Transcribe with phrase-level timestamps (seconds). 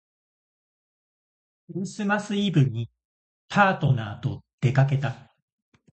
[1.67, 2.89] クリスマスイブに
[3.47, 5.31] パートナーとでかけた